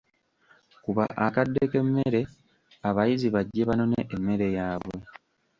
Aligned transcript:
Kuba 0.83 1.03
akadde 1.25 1.61
k'emmere 1.71 2.21
abayizi 2.89 3.27
bajje 3.35 3.61
banone 3.69 3.99
emmere 4.15 4.47
yaabwe. 4.57 4.95